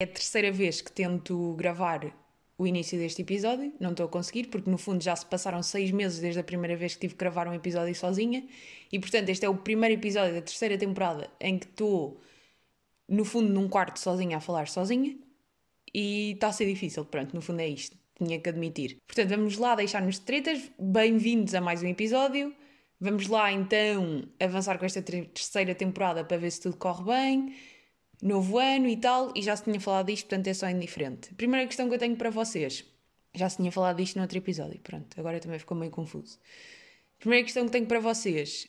[0.00, 2.10] É a terceira vez que tento gravar
[2.56, 5.90] o início deste episódio, não estou a conseguir, porque no fundo já se passaram seis
[5.90, 8.42] meses desde a primeira vez que tive que gravar um episódio sozinha,
[8.90, 12.18] e portanto este é o primeiro episódio da terceira temporada em que estou,
[13.06, 15.18] no fundo, num quarto sozinha a falar sozinha,
[15.92, 18.96] e está a ser difícil, pronto, no fundo é isto, tinha que admitir.
[19.06, 22.54] Portanto, vamos lá deixar-nos de tretas, bem-vindos a mais um episódio,
[22.98, 27.54] vamos lá então avançar com esta terceira temporada para ver se tudo corre bem
[28.22, 31.34] novo ano e tal, e já se tinha falado disto, portanto é só indiferente.
[31.34, 32.84] Primeira questão que eu tenho para vocês.
[33.34, 36.38] Já se tinha falado disto no outro episódio, pronto, agora também ficou meio confuso.
[37.18, 38.66] Primeira questão que tenho para vocês: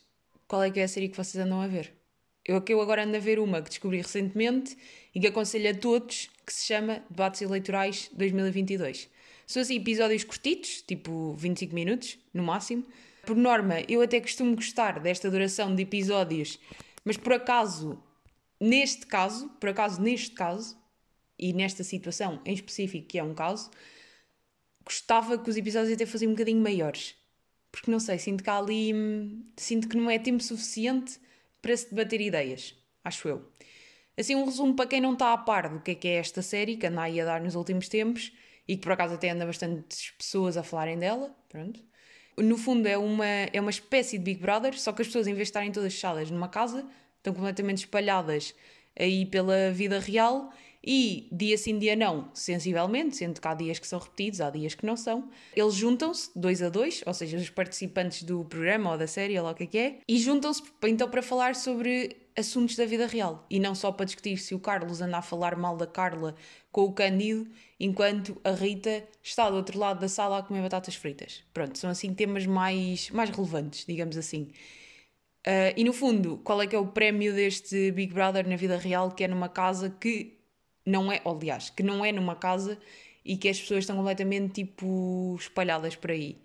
[0.48, 1.94] qual é que é a série que vocês andam a ver?
[2.44, 4.78] Eu que eu agora ando a ver uma que descobri recentemente
[5.14, 9.10] e que aconselho a todos, que se chama Debates Eleitorais 2022.
[9.46, 12.84] São assim episódios curtitos, tipo 25 minutos, no máximo.
[13.26, 16.60] Por norma, eu até costumo gostar desta duração de episódios,
[17.06, 18.02] mas por acaso
[18.62, 20.78] Neste caso, por acaso, neste caso,
[21.38, 23.72] e nesta situação em específico, que é um caso,
[24.86, 27.16] gostava que os episódios até fossem um bocadinho maiores.
[27.72, 28.94] Porque não sei, sinto que há ali.
[29.58, 31.20] Sinto que não é tempo suficiente
[31.60, 32.76] para se debater ideias.
[33.04, 33.52] Acho eu.
[34.16, 36.44] Assim, um resumo para quem não está a par do que é que é esta
[36.44, 38.32] série, que anda aí a dar nos últimos tempos
[38.68, 41.36] e que por acaso até anda bastantes pessoas a falarem dela.
[41.50, 41.80] Pronto.
[42.38, 45.34] No fundo, é uma, é uma espécie de Big Brother, só que as pessoas, em
[45.34, 46.88] vez de estarem todas fechadas numa casa,
[47.22, 48.54] estão completamente espalhadas
[48.98, 50.52] aí pela vida real
[50.84, 54.74] e dia sim, dia não, sensivelmente, sendo que há dias que são repetidos, há dias
[54.74, 55.30] que não são.
[55.56, 59.46] Eles juntam-se, dois a dois, ou seja, os participantes do programa ou da série, ou
[59.46, 63.06] lá o que é que é, e juntam-se então para falar sobre assuntos da vida
[63.06, 66.34] real e não só para discutir se o Carlos anda a falar mal da Carla
[66.72, 67.48] com o Cândido
[67.80, 71.44] enquanto a Rita está do outro lado da sala a comer batatas fritas.
[71.54, 74.50] Pronto, são assim temas mais, mais relevantes, digamos assim.
[75.48, 78.78] Uh, e no fundo, qual é que é o prémio deste Big Brother na vida
[78.78, 80.38] real, que é numa casa que
[80.86, 82.78] não é, aliás, que não é numa casa
[83.26, 86.42] e que as pessoas estão completamente tipo espalhadas por aí?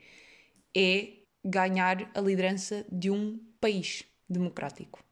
[0.75, 1.09] É
[1.45, 5.05] ganhar a liderança de um país democrático,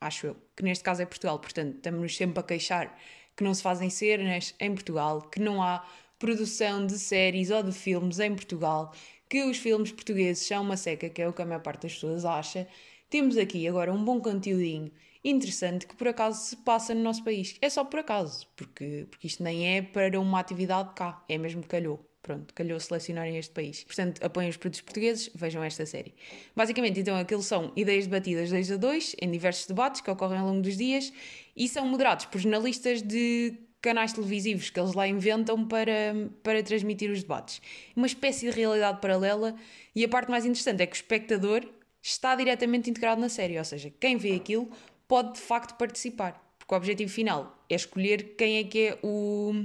[0.00, 1.38] acho eu, que neste caso é Portugal.
[1.38, 2.96] Portanto, estamos sempre a queixar
[3.36, 5.84] que não se fazem cenas em Portugal, que não há
[6.18, 8.94] produção de séries ou de filmes em Portugal,
[9.28, 11.94] que os filmes portugueses são uma seca, que é o que a maior parte das
[11.94, 12.68] pessoas acha
[13.12, 14.90] temos aqui agora um bom conteúdinho
[15.22, 17.54] interessante que por acaso se passa no nosso país.
[17.60, 21.62] É só por acaso, porque, porque isto nem é para uma atividade cá, é mesmo
[21.62, 22.08] calhou.
[22.22, 23.84] Pronto, calhou selecionarem este país.
[23.84, 26.14] Portanto, apoiem os produtos portugueses, vejam esta série.
[26.56, 30.46] Basicamente, então, aquilo são ideias debatidas 2 a 2 em diversos debates que ocorrem ao
[30.46, 31.12] longo dos dias
[31.54, 37.10] e são moderados por jornalistas de canais televisivos que eles lá inventam para, para transmitir
[37.10, 37.60] os debates.
[37.94, 39.54] Uma espécie de realidade paralela
[39.94, 41.68] e a parte mais interessante é que o espectador
[42.02, 44.68] está diretamente integrado na série, ou seja, quem vê aquilo
[45.06, 49.62] pode de facto participar, porque o objetivo final é escolher quem é que é o,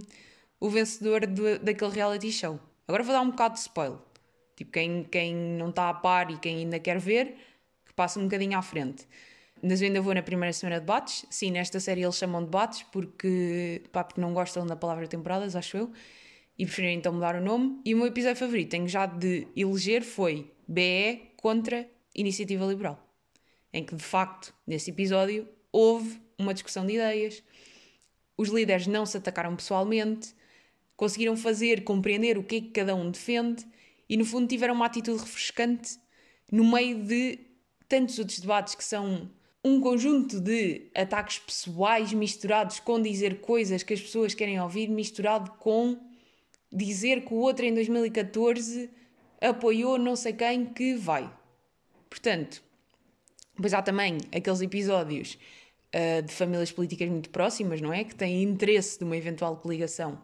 [0.59, 2.59] o vencedor de, daquele reality show.
[2.87, 3.99] Agora vou dar um bocado de spoiler.
[4.55, 7.35] Tipo, quem, quem não está a par e quem ainda quer ver,
[7.85, 9.07] que passa um bocadinho à frente.
[9.61, 11.25] Mas eu ainda vou na primeira semana de debates.
[11.29, 15.77] Sim, nesta série eles chamam debates porque, pá, porque não gostam da palavra temporadas, acho
[15.77, 15.91] eu.
[16.57, 17.79] E preferiram então mudar o nome.
[17.85, 21.87] E o meu episódio favorito, tenho já de eleger, foi BE contra
[22.17, 22.99] Iniciativa Liberal,
[23.71, 27.43] em que de facto, nesse episódio, houve uma discussão de ideias,
[28.35, 30.35] os líderes não se atacaram pessoalmente,
[30.95, 33.65] conseguiram fazer compreender o que é que cada um defende
[34.09, 35.99] e, no fundo, tiveram uma atitude refrescante
[36.51, 37.39] no meio de
[37.87, 39.29] tantos outros debates que são
[39.63, 45.51] um conjunto de ataques pessoais misturados com dizer coisas que as pessoas querem ouvir, misturado
[45.59, 45.99] com
[46.71, 48.89] dizer que o outro em 2014
[49.41, 51.29] apoiou não sei quem que vai.
[52.09, 52.63] Portanto,
[53.55, 55.37] depois há também aqueles episódios
[55.93, 58.03] uh, de famílias políticas muito próximas, não é?
[58.03, 60.21] Que têm interesse de uma eventual coligação.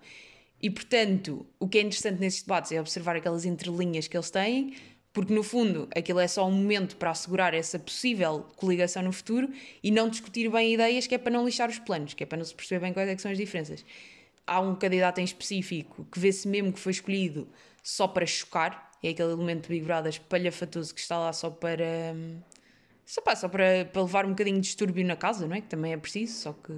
[0.61, 4.75] E, portanto, o que é interessante nesses debates é observar aquelas entrelinhas que eles têm,
[5.11, 9.49] porque, no fundo, aquilo é só um momento para assegurar essa possível coligação no futuro
[9.83, 12.37] e não discutir bem ideias, que é para não lixar os planos, que é para
[12.37, 13.85] não se perceber bem quais é são as diferenças.
[14.47, 17.47] Há um candidato em específico que vê-se mesmo que foi escolhido
[17.83, 22.15] só para chocar, é aquele elemento de Big Brother espalhafatoso que está lá só para.
[23.05, 25.61] Só, pá, só para, para levar um bocadinho de distúrbio na casa, não é?
[25.61, 26.71] Que também é preciso, só que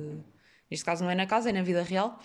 [0.70, 2.20] neste caso não é na casa, é na vida real.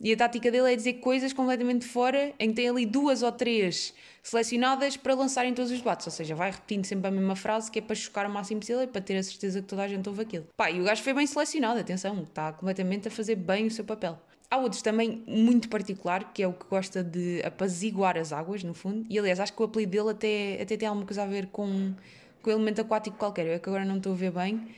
[0.00, 3.30] E a tática dele é dizer coisas completamente fora, em que tem ali duas ou
[3.30, 6.04] três selecionadas para lançarem todos os debates.
[6.06, 8.82] Ou seja, vai repetindo sempre a mesma frase, que é para chocar o máximo possível
[8.82, 10.46] e para ter a certeza que toda a gente ouve aquilo.
[10.56, 13.84] Pá, e o gajo foi bem selecionado, atenção, está completamente a fazer bem o seu
[13.84, 14.18] papel.
[14.52, 18.74] Há outros também muito particular, que é o que gosta de apaziguar as águas, no
[18.74, 19.06] fundo.
[19.08, 21.94] E aliás, acho que o apelido dele até, até tem alguma coisa a ver com,
[22.42, 23.46] com elemento aquático qualquer.
[23.46, 24.68] Eu é que agora não estou a ver bem.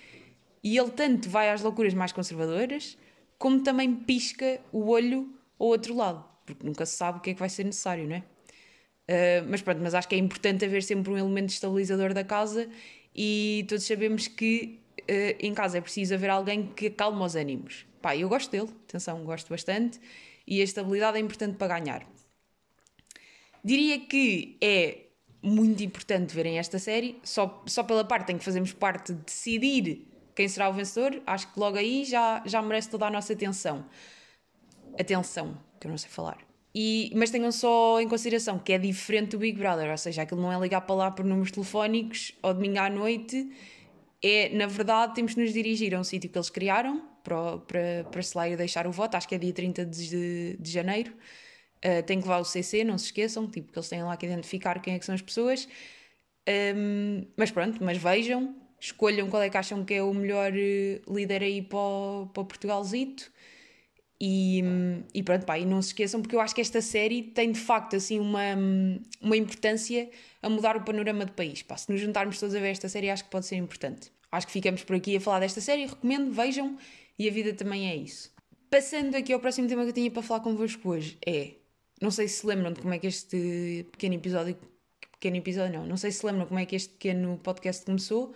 [0.62, 2.97] E ele tanto vai às loucuras mais conservadoras,
[3.37, 5.29] como também pisca o olho
[5.59, 8.15] ao outro lado, porque nunca se sabe o que é que vai ser necessário, não
[8.15, 8.21] é?
[8.21, 12.69] Uh, mas pronto, mas acho que é importante haver sempre um elemento estabilizador da casa
[13.12, 17.85] e todos sabemos que uh, em casa é preciso haver alguém que acalme os ânimos.
[18.05, 19.99] Pá, eu gosto dele, atenção, gosto bastante
[20.47, 22.06] e a estabilidade é importante para ganhar.
[23.65, 25.06] Diria que é
[25.43, 30.06] muito importante verem esta série, só, só pela parte em que fazemos parte de decidir
[30.35, 33.87] quem será o vencedor, acho que logo aí já, já merece toda a nossa atenção.
[35.00, 36.37] Atenção, que eu não sei falar.
[36.75, 40.43] E, mas tenham só em consideração que é diferente do Big Brother, ou seja, aquilo
[40.43, 43.50] não é ligar para lá por números telefónicos ao domingo à noite,
[44.23, 48.05] é, na verdade, temos que nos dirigir a um sítio que eles criaram para, para,
[48.11, 51.12] para se lá ir deixar o voto, acho que é dia 30 de, de janeiro.
[51.85, 54.25] Uh, tem que levar o CC, não se esqueçam, tipo, que eles têm lá que
[54.25, 55.69] identificar quem é que são as pessoas.
[56.76, 61.00] Um, mas pronto, mas vejam, escolham qual é que acham que é o melhor eh,
[61.09, 63.32] líder aí para o, para o Portugalzito
[64.21, 64.62] e,
[65.12, 67.59] e pronto, pá, e não se esqueçam, porque eu acho que esta série tem de
[67.59, 68.41] facto assim uma,
[69.21, 70.09] uma importância
[70.41, 71.62] a mudar o panorama do país.
[71.62, 74.12] Pá, se nos juntarmos todos a ver esta série, acho que pode ser importante.
[74.31, 76.76] Acho que ficamos por aqui a falar desta série, recomendo, vejam,
[77.19, 78.32] e a vida também é isso.
[78.70, 81.55] Passando aqui ao próximo tema que eu tinha para falar convosco hoje, é.
[82.00, 84.56] Não sei se lembram de como é que este pequeno episódio.
[85.12, 85.87] Pequeno episódio, não.
[85.87, 88.34] Não sei se se lembram como é que este pequeno podcast começou.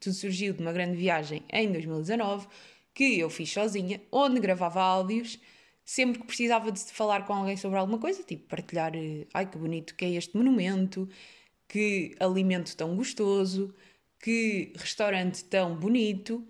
[0.00, 2.46] Tudo surgiu de uma grande viagem em 2019
[2.94, 5.38] que eu fiz sozinha, onde gravava áudios
[5.88, 9.56] sempre que precisava de falar com alguém sobre alguma coisa, tipo partilhar, eh, ai que
[9.56, 11.08] bonito que é este monumento,
[11.66, 13.74] que alimento tão gostoso,
[14.20, 16.46] que restaurante tão bonito.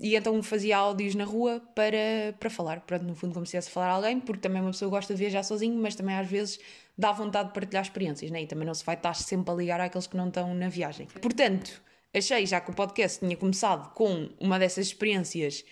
[0.00, 2.80] E então fazia áudios na rua para, para falar.
[2.82, 5.12] Pronto, no fundo, como se estivesse a falar a alguém, porque também uma pessoa gosta
[5.12, 6.60] de viajar sozinho, mas também às vezes
[6.96, 8.42] dá vontade de partilhar experiências, né?
[8.42, 11.06] E também não se vai estar sempre a ligar àqueles que não estão na viagem.
[11.20, 11.82] Portanto,
[12.14, 15.64] achei já que o podcast tinha começado com uma dessas experiências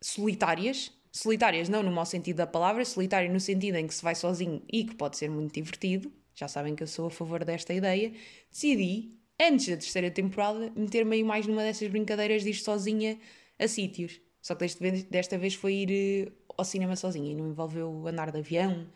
[0.00, 4.14] solitárias, solitárias não no mau sentido da palavra, solitária no sentido em que se vai
[4.14, 7.72] sozinho e que pode ser muito divertido, já sabem que eu sou a favor desta
[7.74, 8.12] ideia,
[8.50, 13.18] decidi, antes da terceira temporada, meter-me aí mais numa dessas brincadeiras de ir sozinha
[13.58, 14.20] a sítios.
[14.40, 18.06] Só que desta vez, desta vez foi ir eh, ao cinema sozinha e não envolveu
[18.06, 18.88] andar de avião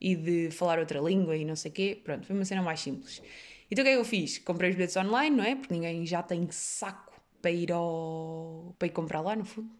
[0.00, 2.00] e de falar outra língua e não sei o quê.
[2.02, 3.22] Pronto, foi uma cena mais simples.
[3.70, 4.38] Então o que é que eu fiz?
[4.38, 5.54] Comprei os bilhetes online, não é?
[5.54, 8.74] Porque ninguém já tem saco para ir, ao...
[8.78, 9.70] para ir comprar lá, no fundo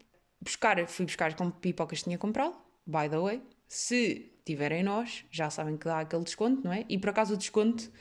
[0.41, 2.55] buscar, fui buscar como pipocas que tinha comprado,
[2.85, 3.41] by the way.
[3.67, 6.85] Se tiverem nós, já sabem que dá aquele desconto, não é?
[6.89, 7.91] E por acaso o desconto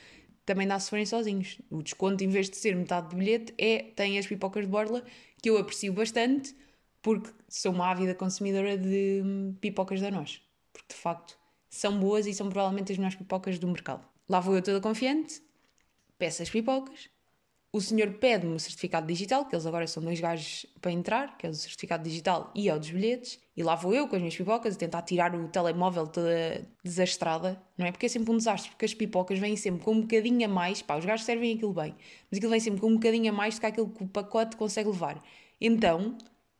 [0.48, 1.60] também dá se forem sozinhos.
[1.70, 5.04] O desconto, em vez de ser metade do bilhete, é tem as pipocas de borla,
[5.42, 6.56] que eu aprecio bastante,
[7.02, 10.42] porque sou uma ávida consumidora de hum, pipocas da nós.
[10.72, 14.06] Porque de facto são boas e são provavelmente as melhores pipocas do mercado.
[14.28, 15.42] Lá vou eu toda confiante,
[16.18, 17.10] peço as pipocas,
[17.70, 21.46] o senhor pede-me o certificado digital, que eles agora são dois gajos para entrar, que
[21.46, 24.22] é o certificado digital e é o dos bilhetes, e lá vou eu com as
[24.22, 27.92] minhas pipocas a tentar tirar o telemóvel toda desastrada, não é?
[27.92, 30.80] Porque é sempre um desastre, porque as pipocas vêm sempre com um bocadinho a mais,
[30.80, 31.94] pá, os gajos servem aquilo bem,
[32.30, 34.56] mas aquilo vem sempre com um bocadinho a mais do que aquilo que o pacote
[34.56, 35.22] consegue levar.
[35.60, 36.16] Então,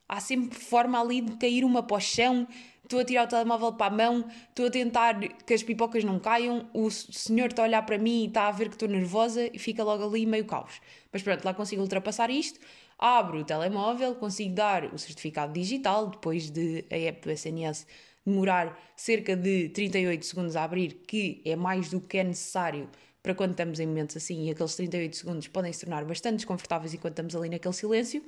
[0.07, 2.47] há sempre forma ali de cair uma para o chão,
[2.89, 6.19] estou a tirar o telemóvel para a mão, estou a tentar que as pipocas não
[6.19, 9.51] caiam, o senhor está a olhar para mim e está a ver que estou nervosa
[9.53, 10.81] e fica logo ali meio caos.
[11.13, 12.59] Mas pronto, lá consigo ultrapassar isto,
[12.99, 17.87] abro o telemóvel, consigo dar o certificado digital, depois de a app do SNS
[18.25, 22.89] demorar cerca de 38 segundos a abrir, que é mais do que é necessário
[23.23, 26.95] para quando estamos em momentos assim, e aqueles 38 segundos podem se tornar bastante desconfortáveis
[26.95, 28.25] enquanto estamos ali naquele silêncio,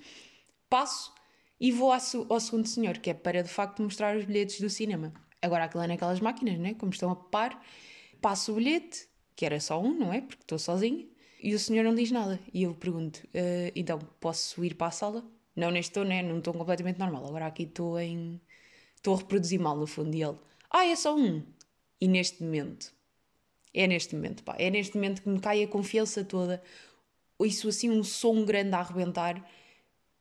[0.69, 1.15] passo
[1.61, 4.71] e vou ao, ao segundo senhor, que é para de facto mostrar os bilhetes do
[4.71, 5.13] cinema.
[5.43, 6.75] Agora aquilo é naquelas máquinas, né?
[6.75, 7.63] Como estão a par,
[8.21, 10.21] passo o bilhete, que era só um, não é?
[10.21, 11.07] Porque estou sozinha,
[11.43, 12.41] e o senhor não diz nada.
[12.53, 15.25] E eu pergunto, uh, então posso ir para a sala?
[15.55, 16.23] Não, neste estou, né?
[16.37, 17.27] Estou completamente normal.
[17.27, 18.41] Agora aqui estou em.
[18.97, 20.15] Estou a reproduzir mal no fundo.
[20.15, 20.39] E ele,
[20.71, 21.43] ah, é só um.
[22.01, 22.93] E neste momento,
[23.75, 26.63] é neste momento, pá, é neste momento que me cai a confiança toda.
[27.41, 29.47] Isso assim, um som grande a arrebentar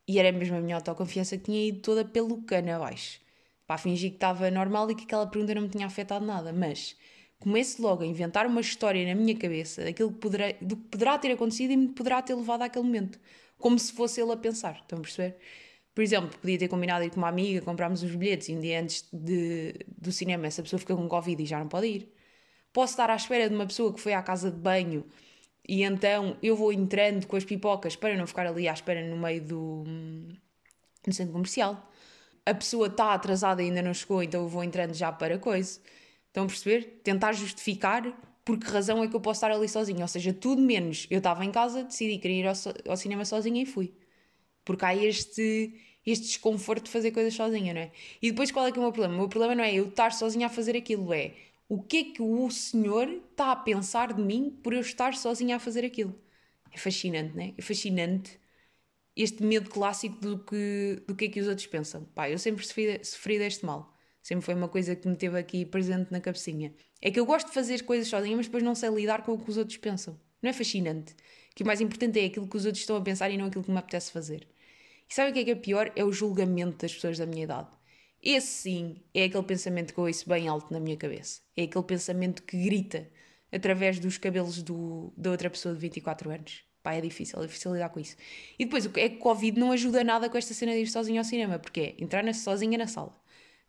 [0.09, 3.21] e era mesmo a minha autoconfiança que tinha ido toda pelo cano abaixo.
[3.67, 6.97] Pá, fingi que estava normal e que aquela pergunta não me tinha afetado nada, mas
[7.37, 11.15] comece logo a inventar uma história na minha cabeça daquilo que poderá, do que poderá
[11.19, 13.19] ter acontecido e me poderá ter levado àquele momento.
[13.59, 15.37] Como se fosse ele a pensar, estão a perceber?
[15.93, 18.81] Por exemplo, podia ter combinado ir com uma amiga, comprámos os bilhetes e um dia
[18.81, 22.11] antes de, do cinema essa pessoa fica com Covid e já não pode ir.
[22.73, 25.05] Posso estar à espera de uma pessoa que foi à casa de banho
[25.69, 29.15] e então eu vou entrando com as pipocas para não ficar ali à espera no
[29.15, 29.83] meio do
[31.05, 31.87] no centro comercial.
[32.43, 35.79] A pessoa está atrasada e ainda não chegou, então eu vou entrando já para coisa.
[36.27, 37.01] Estão a perceber?
[37.03, 38.03] Tentar justificar
[38.43, 40.01] por que razão é que eu posso estar ali sozinha.
[40.01, 41.05] Ou seja, tudo menos.
[41.09, 42.55] Eu estava em casa, decidi querer ir ao,
[42.87, 43.93] ao cinema sozinha e fui.
[44.65, 45.73] Porque há este,
[46.03, 47.91] este desconforto de fazer coisas sozinha, não é?
[48.21, 49.13] E depois qual é que é o meu problema?
[49.15, 51.33] O meu problema não é eu estar sozinha a fazer aquilo, é
[51.69, 55.55] o que é que o senhor está a pensar de mim por eu estar sozinha
[55.55, 56.19] a fazer aquilo.
[56.71, 57.53] É fascinante, não é?
[57.57, 58.39] É fascinante
[59.15, 62.05] este medo clássico do que, do que é que os outros pensam.
[62.15, 63.95] Pá, eu sempre sofri, sofri deste mal.
[64.21, 66.73] Sempre foi uma coisa que me teve aqui presente na cabecinha.
[67.01, 69.37] É que eu gosto de fazer coisas sozinha, mas depois não sei lidar com o
[69.39, 70.19] que os outros pensam.
[70.41, 71.15] Não é fascinante?
[71.53, 73.63] Que o mais importante é aquilo que os outros estão a pensar e não aquilo
[73.63, 74.47] que me apetece fazer.
[75.09, 75.91] E sabe o que é que é pior?
[75.95, 77.78] É o julgamento das pessoas da minha idade.
[78.21, 81.41] Esse sim é aquele pensamento que eu ouço bem alto na minha cabeça.
[81.55, 83.09] É aquele pensamento que grita
[83.51, 86.63] através dos cabelos do, da outra pessoa de 24 anos.
[86.83, 88.15] Pá, é difícil, é difícil lidar com isso.
[88.57, 91.19] E depois, é que o Covid não ajuda nada com esta cena de ir sozinho
[91.19, 93.13] ao cinema, porque é entrar sozinha na sala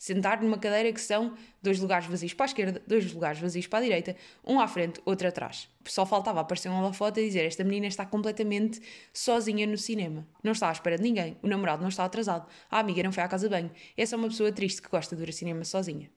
[0.00, 3.80] sentar numa cadeira que são dois lugares vazios para a esquerda, dois lugares vazios para
[3.80, 5.68] a direita, um à frente, outro atrás.
[5.84, 8.80] Só faltava aparecer uma foto e dizer esta menina está completamente
[9.12, 10.26] sozinha no cinema.
[10.42, 13.22] Não está à espera de ninguém, o namorado não está atrasado, a amiga não foi
[13.22, 13.70] à casa de banho.
[13.94, 16.10] Essa é uma pessoa triste que gosta de ver cinema sozinha.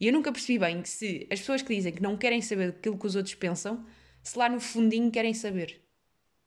[0.00, 2.72] E eu nunca percebi bem que se as pessoas que dizem que não querem saber
[2.72, 3.86] daquilo que os outros pensam,
[4.24, 5.80] se lá no fundinho querem saber.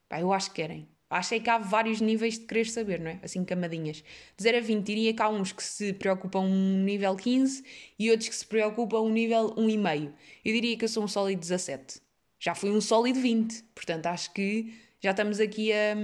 [0.10, 0.90] Pá, eu acho que querem.
[1.12, 3.20] Achei que há vários níveis de querer saber, não é?
[3.22, 3.98] Assim, camadinhas.
[3.98, 7.66] De 0 a 20, diria que há uns que se preocupam um nível 15
[8.00, 10.14] e outros que se preocupam um nível 1,5.
[10.46, 12.00] Eu diria que eu sou um sólido 17.
[12.40, 13.62] Já fui um sólido 20.
[13.76, 15.98] Portanto, acho que já estamos aqui a,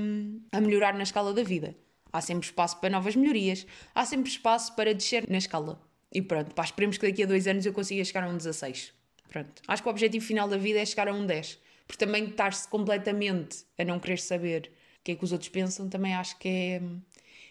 [0.51, 1.73] a melhorar na escala da vida.
[2.11, 3.65] Há sempre espaço para novas melhorias.
[3.95, 5.81] Há sempre espaço para descer na escala.
[6.11, 8.91] E pronto, pá, esperemos que daqui a dois anos eu consiga chegar a um 16.
[9.29, 9.61] Pronto.
[9.67, 11.59] Acho que o objetivo final da vida é chegar a um 10.
[11.87, 14.69] Porque também estar-se completamente a não querer saber
[15.07, 16.81] que é que os outros pensam, também acho que é,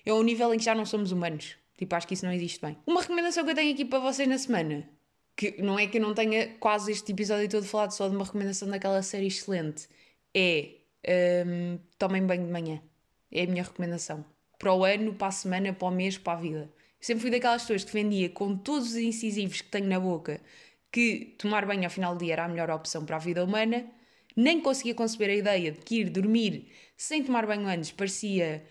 [0.05, 1.57] é um nível em que já não somos humanos.
[1.79, 2.77] Tipo, acho que isso não existe bem.
[2.87, 4.87] Uma recomendação que eu tenho aqui para vocês na semana,
[5.35, 8.27] que não é que eu não tenha quase este episódio todo falado só de uma
[8.27, 9.89] recomendação daquela série excelente,
[10.35, 10.69] é
[11.47, 12.83] um, tomem banho de manhã.
[13.33, 14.23] É a minha recomendação.
[14.59, 16.71] Para o ano, para a semana, para o mês, para a vida.
[17.01, 20.43] Eu sempre fui daquelas pessoas que defendia com todos os incisivos que tenho na boca
[20.93, 23.87] que tomar banho ao final do dia era a melhor opção para a vida humana
[24.37, 28.65] nem conseguia conceber a ideia de que ir dormir sem tomar banho antes parecia.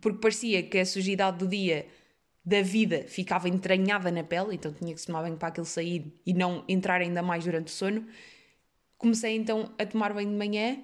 [0.00, 1.86] porque parecia que a sujidade do dia
[2.44, 6.12] da vida ficava entranhada na pele, então tinha que se tomar banho para aquilo sair
[6.26, 8.06] e não entrar ainda mais durante o sono.
[8.98, 10.78] Comecei então a tomar banho de manhã,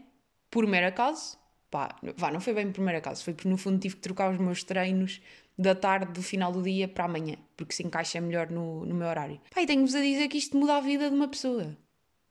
[0.50, 1.38] por mero acaso.
[1.70, 4.30] Pá, vá, não foi bem por mero acaso, foi porque no fundo tive que trocar
[4.32, 5.20] os meus treinos
[5.58, 9.08] da tarde do final do dia para amanhã, porque se encaixa melhor no, no meu
[9.08, 9.40] horário.
[9.52, 11.76] Pá, e tenho-vos a dizer que isto muda a vida de uma pessoa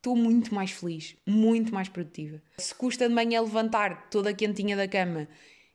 [0.08, 2.42] estou muito mais feliz, muito mais produtiva.
[2.58, 5.28] Se custa de manhã levantar toda quentinha da cama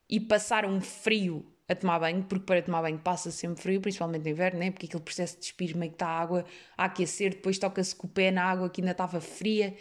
[0.09, 4.23] e passar um frio a tomar banho, porque para tomar banho passa sempre frio, principalmente
[4.23, 4.71] no inverno, né?
[4.71, 6.45] porque aquele processo de despir meio que está a água
[6.77, 9.77] a aquecer, depois toca-se com o pé na água que ainda estava fria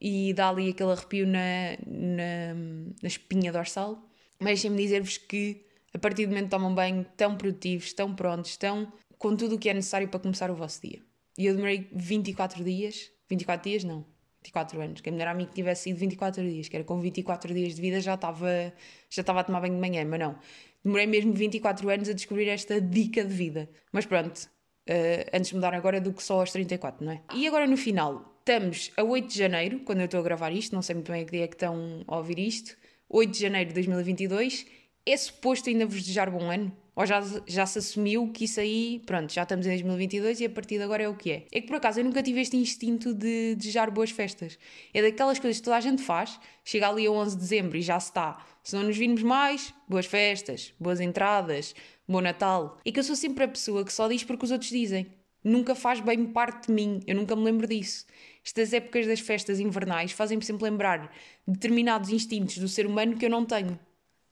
[0.00, 2.54] e dá ali aquele arrepio na, na,
[3.02, 4.00] na espinha dorsal.
[4.38, 8.52] Mas deixem-me dizer-vos que a partir do momento que tomam banho, estão produtivos, estão prontos,
[8.52, 11.00] estão com tudo o que é necessário para começar o vosso dia.
[11.36, 14.04] E eu demorei 24 dias 24 dias não,
[14.42, 15.00] 24 anos.
[15.00, 17.74] Quem me dera a mim que tivesse sido 24 dias, que era com 24 dias
[17.74, 18.72] de vida já estava
[19.10, 20.38] já estava a tomar banho de manhã, mas não.
[20.84, 23.68] Demorei mesmo 24 anos a descobrir esta dica de vida.
[23.92, 27.20] Mas pronto, uh, antes de mudar agora do que só aos 34, não é?
[27.34, 30.74] E agora no final, estamos a 8 de janeiro, quando eu estou a gravar isto,
[30.74, 32.76] não sei muito bem a que dia é que estão a ouvir isto,
[33.08, 34.66] 8 de janeiro de 2022.
[35.04, 36.74] É suposto ainda vos desejar bom ano?
[36.98, 40.50] Ou já, já se assumiu que isso aí, pronto, já estamos em 2022 e a
[40.50, 41.46] partir de agora é o que é.
[41.52, 44.58] É que por acaso eu nunca tive este instinto de desejar boas festas.
[44.92, 47.82] É daquelas coisas que toda a gente faz, chega ali a 11 de dezembro e
[47.82, 48.44] já se está.
[48.64, 51.72] Se não nos virmos mais, boas festas, boas entradas,
[52.08, 52.80] bom Natal.
[52.84, 55.06] É que eu sou sempre a pessoa que só diz porque os outros dizem.
[55.44, 58.06] Nunca faz bem parte de mim, eu nunca me lembro disso.
[58.44, 61.14] Estas épocas das festas invernais fazem-me sempre lembrar
[61.46, 63.78] determinados instintos do ser humano que eu não tenho.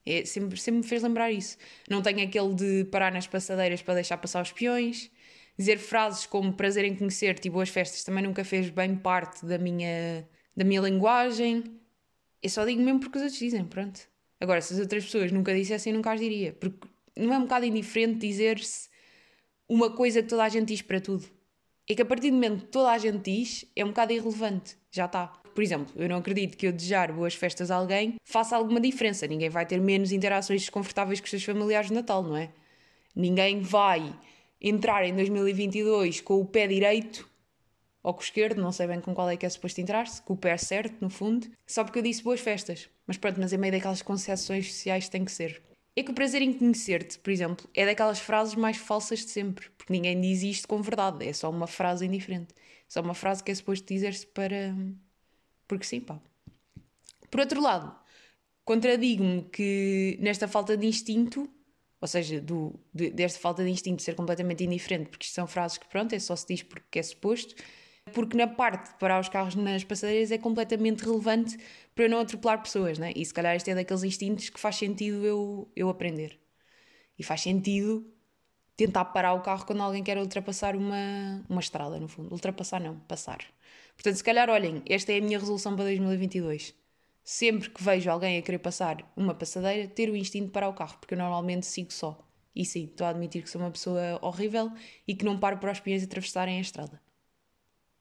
[0.06, 1.58] É, sempre, sempre me fez lembrar isso.
[1.90, 5.10] Não tenho aquele de parar nas passadeiras para deixar passar os peões.
[5.58, 9.58] Dizer frases como prazer em conhecer-te e boas festas também nunca fez bem parte da
[9.58, 11.64] minha, da minha linguagem.
[12.42, 14.00] Eu só digo mesmo porque os outros dizem, pronto.
[14.38, 16.52] Agora, se as outras pessoas nunca dissessem, eu nunca as diria.
[16.52, 16.86] Porque
[17.16, 18.88] não é um bocado indiferente dizer-se
[19.68, 21.26] uma coisa que toda a gente diz para tudo.
[21.88, 24.76] É que a partir do momento que toda a gente diz, é um bocado irrelevante.
[24.90, 25.42] Já está.
[25.56, 29.26] Por exemplo, eu não acredito que eu desejar boas festas a alguém faça alguma diferença.
[29.26, 32.50] Ninguém vai ter menos interações desconfortáveis com os seus familiares no Natal, não é?
[33.14, 34.14] Ninguém vai
[34.60, 37.26] entrar em 2022 com o pé direito
[38.02, 40.34] ou com o esquerdo, não sei bem com qual é que é suposto entrar-se, com
[40.34, 42.90] o pé certo, no fundo, só porque eu disse boas festas.
[43.06, 45.62] Mas pronto, mas é meio daquelas concessões sociais tem que ser.
[45.96, 49.70] É que o prazer em conhecer-te, por exemplo, é daquelas frases mais falsas de sempre,
[49.70, 52.52] porque ninguém diz isto com verdade, é só uma frase indiferente.
[52.54, 54.76] É só uma frase que é suposto dizer-se para,
[55.66, 56.20] porque sim, pá.
[57.30, 57.94] Por outro lado,
[58.64, 61.48] contradigo-me que nesta falta de instinto,
[62.00, 65.46] ou seja, do, de, desta falta de instinto de ser completamente indiferente, porque isto são
[65.46, 67.54] frases que, pronto, é só se diz porque é suposto,
[68.12, 71.58] porque na parte de parar os carros nas passadeiras é completamente relevante
[71.94, 73.12] para eu não atropelar pessoas, né?
[73.16, 76.38] E se calhar este é daqueles instintos que faz sentido eu, eu aprender.
[77.18, 78.06] E faz sentido
[78.76, 82.30] tentar parar o carro quando alguém quer ultrapassar uma, uma estrada, no fundo.
[82.32, 83.40] Ultrapassar não, passar.
[83.96, 86.74] Portanto, se calhar, olhem, esta é a minha resolução para 2022.
[87.24, 90.74] Sempre que vejo alguém a querer passar uma passadeira, ter o instinto de parar o
[90.74, 92.24] carro, porque eu normalmente sigo só.
[92.54, 94.70] E sim, estou a admitir que sou uma pessoa horrível
[95.06, 97.02] e que não paro para os peões atravessarem a estrada.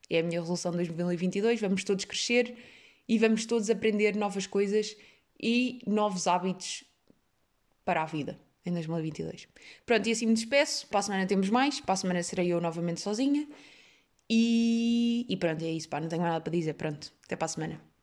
[0.09, 1.59] É a minha resolução de 2022.
[1.59, 2.55] Vamos todos crescer
[3.07, 4.95] e vamos todos aprender novas coisas
[5.41, 6.83] e novos hábitos
[7.83, 9.47] para a vida em 2022.
[9.85, 10.87] Pronto, e assim me despeço.
[10.87, 11.79] Para a semana temos mais.
[11.79, 13.47] Para a semana serei eu novamente sozinha.
[14.29, 15.99] E, e pronto, é isso, pá.
[15.99, 16.73] Não tenho nada para dizer.
[16.75, 17.94] Pronto, até para a semana.